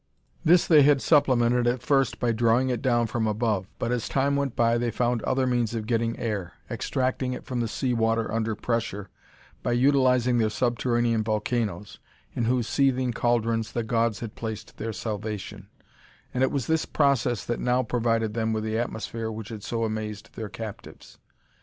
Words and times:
This 0.43 0.65
they 0.65 0.81
had 0.81 0.99
supplemented 0.99 1.67
at 1.67 1.83
first 1.83 2.19
by 2.19 2.31
drawing 2.31 2.69
it 2.71 2.81
down 2.81 3.05
from 3.05 3.27
above, 3.27 3.67
but 3.77 3.91
as 3.91 4.09
time 4.09 4.35
went 4.35 4.55
by 4.55 4.79
they 4.79 4.89
found 4.89 5.21
other 5.21 5.45
means 5.45 5.75
of 5.75 5.85
getting 5.85 6.17
air; 6.17 6.53
extracting 6.71 7.33
it 7.33 7.45
from 7.45 7.59
the 7.59 7.67
sea 7.67 7.93
water 7.93 8.33
under 8.33 8.55
pressure, 8.55 9.11
by 9.61 9.73
utilizing 9.73 10.39
their 10.39 10.49
subterranean 10.49 11.21
volcanoes, 11.23 11.99
in 12.33 12.45
whose 12.45 12.67
seething 12.67 13.13
cauldrons 13.13 13.73
the 13.73 13.83
gods 13.83 14.21
had 14.21 14.33
placed 14.33 14.77
their 14.77 14.91
salvation; 14.91 15.67
and 16.33 16.41
it 16.41 16.49
was 16.49 16.65
this 16.65 16.85
process 16.87 17.45
that 17.45 17.59
now 17.59 17.83
provided 17.83 18.33
them 18.33 18.53
with 18.53 18.63
the 18.63 18.79
atmosphere 18.79 19.31
which 19.31 19.49
had 19.49 19.61
so 19.61 19.83
amazed 19.83 20.33
their 20.33 20.49
captives. 20.49 21.19